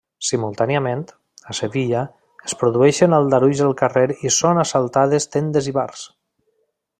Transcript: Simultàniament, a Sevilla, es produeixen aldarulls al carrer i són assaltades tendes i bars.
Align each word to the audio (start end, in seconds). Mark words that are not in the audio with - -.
Simultàniament, 0.27 1.03
a 1.51 1.55
Sevilla, 1.57 2.01
es 2.49 2.57
produeixen 2.61 3.13
aldarulls 3.19 3.61
al 3.67 3.77
carrer 3.83 4.07
i 4.29 4.33
són 4.39 4.63
assaltades 4.63 5.29
tendes 5.37 5.69
i 5.75 5.77
bars. 5.79 6.03